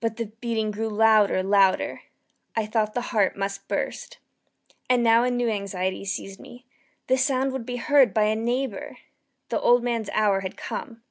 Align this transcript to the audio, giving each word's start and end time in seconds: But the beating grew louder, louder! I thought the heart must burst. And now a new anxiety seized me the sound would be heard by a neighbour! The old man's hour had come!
But 0.00 0.16
the 0.16 0.26
beating 0.40 0.72
grew 0.72 0.88
louder, 0.90 1.40
louder! 1.44 2.02
I 2.56 2.66
thought 2.66 2.94
the 2.94 3.00
heart 3.14 3.36
must 3.36 3.68
burst. 3.68 4.18
And 4.90 5.04
now 5.04 5.22
a 5.22 5.30
new 5.30 5.48
anxiety 5.48 6.04
seized 6.04 6.40
me 6.40 6.64
the 7.06 7.16
sound 7.16 7.52
would 7.52 7.64
be 7.64 7.76
heard 7.76 8.12
by 8.12 8.24
a 8.24 8.34
neighbour! 8.34 8.96
The 9.50 9.60
old 9.60 9.84
man's 9.84 10.10
hour 10.12 10.40
had 10.40 10.56
come! 10.56 11.04